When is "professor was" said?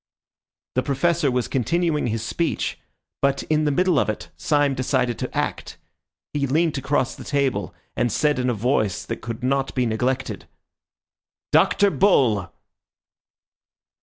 0.81-1.47